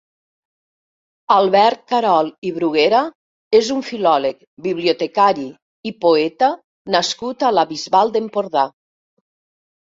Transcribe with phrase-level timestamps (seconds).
[1.33, 3.01] Albert Carol i Bruguera
[3.59, 4.39] és un filòleg,
[4.69, 5.45] bibliotecari
[5.91, 6.51] i poeta
[6.97, 8.67] nascut a la Bisbal d'Empordà.